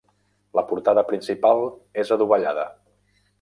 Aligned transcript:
La 0.59 0.63
portada 0.71 1.03
principal 1.11 1.61
és 2.05 2.15
adovellada. 2.17 2.65